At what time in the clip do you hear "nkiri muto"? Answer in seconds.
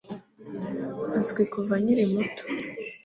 1.81-2.43